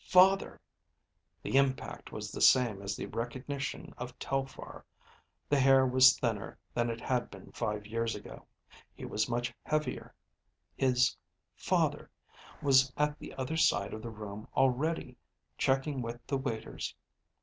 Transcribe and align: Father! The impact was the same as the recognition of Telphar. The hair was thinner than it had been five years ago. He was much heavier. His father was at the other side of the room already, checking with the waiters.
Father! 0.07 0.59
The 1.43 1.57
impact 1.57 2.11
was 2.11 2.31
the 2.31 2.41
same 2.41 2.81
as 2.81 2.95
the 2.95 3.05
recognition 3.05 3.93
of 3.99 4.17
Telphar. 4.17 4.83
The 5.47 5.59
hair 5.59 5.85
was 5.85 6.17
thinner 6.17 6.57
than 6.73 6.89
it 6.89 6.99
had 6.99 7.29
been 7.29 7.51
five 7.51 7.85
years 7.85 8.15
ago. 8.15 8.47
He 8.95 9.05
was 9.05 9.29
much 9.29 9.53
heavier. 9.63 10.15
His 10.75 11.15
father 11.55 12.09
was 12.63 12.91
at 12.97 13.19
the 13.19 13.31
other 13.35 13.57
side 13.57 13.93
of 13.93 14.01
the 14.01 14.09
room 14.09 14.47
already, 14.57 15.17
checking 15.55 16.01
with 16.01 16.25
the 16.25 16.37
waiters. 16.37 16.95